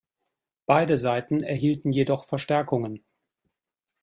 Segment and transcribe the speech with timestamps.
[0.65, 3.05] Beide Seiten erhielten jedoch Verstärkungen.